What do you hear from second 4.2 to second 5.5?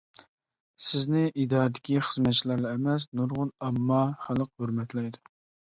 خەلق ھۆرمەتلەيدۇ.